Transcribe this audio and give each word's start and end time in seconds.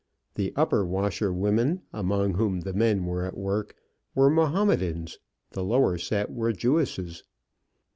The 0.33 0.51
upper 0.55 0.83
washerwomen, 0.83 1.83
among 1.93 2.33
whom 2.33 2.61
the 2.61 2.73
men 2.73 3.05
were 3.05 3.23
at 3.23 3.37
work, 3.37 3.75
were 4.15 4.31
Mahomedans; 4.31 5.19
the 5.51 5.63
lower 5.63 5.99
set 5.99 6.31
were 6.33 6.51
Jewesses. 6.53 7.23